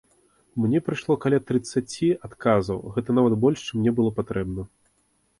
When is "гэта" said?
2.95-3.15